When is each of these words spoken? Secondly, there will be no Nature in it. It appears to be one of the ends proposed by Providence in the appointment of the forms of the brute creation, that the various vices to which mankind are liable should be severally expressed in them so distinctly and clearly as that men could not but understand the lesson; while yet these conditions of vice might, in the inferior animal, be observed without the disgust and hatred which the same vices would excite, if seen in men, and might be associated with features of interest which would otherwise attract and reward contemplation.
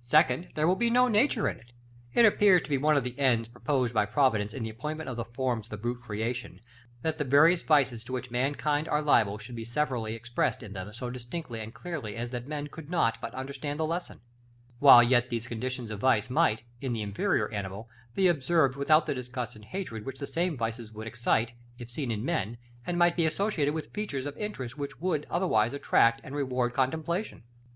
Secondly, 0.00 0.50
there 0.56 0.66
will 0.66 0.74
be 0.74 0.90
no 0.90 1.06
Nature 1.06 1.48
in 1.48 1.56
it. 1.56 1.70
It 2.14 2.24
appears 2.26 2.62
to 2.62 2.68
be 2.68 2.78
one 2.78 2.96
of 2.96 3.04
the 3.04 3.16
ends 3.16 3.46
proposed 3.46 3.94
by 3.94 4.06
Providence 4.06 4.52
in 4.52 4.64
the 4.64 4.70
appointment 4.70 5.08
of 5.08 5.14
the 5.16 5.24
forms 5.24 5.66
of 5.66 5.70
the 5.70 5.76
brute 5.76 6.00
creation, 6.00 6.60
that 7.02 7.16
the 7.16 7.22
various 7.22 7.62
vices 7.62 8.02
to 8.02 8.12
which 8.12 8.28
mankind 8.32 8.88
are 8.88 9.00
liable 9.00 9.38
should 9.38 9.54
be 9.54 9.64
severally 9.64 10.16
expressed 10.16 10.64
in 10.64 10.72
them 10.72 10.92
so 10.92 11.10
distinctly 11.10 11.60
and 11.60 11.72
clearly 11.74 12.16
as 12.16 12.30
that 12.30 12.48
men 12.48 12.66
could 12.66 12.90
not 12.90 13.18
but 13.20 13.32
understand 13.34 13.78
the 13.78 13.86
lesson; 13.86 14.18
while 14.80 15.00
yet 15.00 15.30
these 15.30 15.46
conditions 15.46 15.92
of 15.92 16.00
vice 16.00 16.28
might, 16.28 16.64
in 16.80 16.92
the 16.92 17.00
inferior 17.02 17.48
animal, 17.52 17.88
be 18.16 18.26
observed 18.26 18.74
without 18.74 19.06
the 19.06 19.14
disgust 19.14 19.54
and 19.54 19.66
hatred 19.66 20.04
which 20.04 20.18
the 20.18 20.26
same 20.26 20.56
vices 20.56 20.90
would 20.90 21.06
excite, 21.06 21.52
if 21.78 21.88
seen 21.88 22.10
in 22.10 22.24
men, 22.24 22.58
and 22.84 22.98
might 22.98 23.14
be 23.14 23.26
associated 23.26 23.74
with 23.74 23.92
features 23.94 24.26
of 24.26 24.36
interest 24.38 24.76
which 24.76 24.98
would 24.98 25.24
otherwise 25.30 25.72
attract 25.72 26.20
and 26.24 26.34
reward 26.34 26.72
contemplation. 26.74 27.44